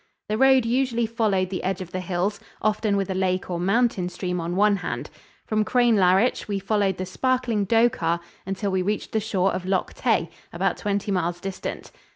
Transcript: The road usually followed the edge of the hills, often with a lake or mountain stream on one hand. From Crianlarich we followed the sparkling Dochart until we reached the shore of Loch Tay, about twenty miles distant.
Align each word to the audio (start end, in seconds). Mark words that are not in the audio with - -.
The 0.29 0.37
road 0.39 0.65
usually 0.65 1.05
followed 1.05 1.51
the 1.51 1.63
edge 1.63 1.79
of 1.79 1.91
the 1.91 1.99
hills, 1.99 2.39
often 2.59 2.97
with 2.97 3.11
a 3.11 3.13
lake 3.13 3.51
or 3.51 3.59
mountain 3.59 4.09
stream 4.09 4.41
on 4.41 4.55
one 4.55 4.77
hand. 4.77 5.11
From 5.45 5.63
Crianlarich 5.63 6.47
we 6.47 6.57
followed 6.57 6.97
the 6.97 7.05
sparkling 7.05 7.65
Dochart 7.67 8.21
until 8.43 8.71
we 8.71 8.81
reached 8.81 9.11
the 9.11 9.19
shore 9.19 9.53
of 9.53 9.63
Loch 9.67 9.93
Tay, 9.93 10.31
about 10.51 10.77
twenty 10.77 11.11
miles 11.11 11.39
distant. 11.39 11.91